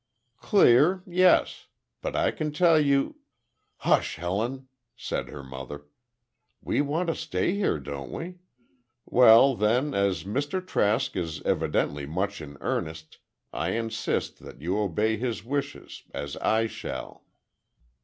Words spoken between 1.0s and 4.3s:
Yes; but I can tell you—" "Hush,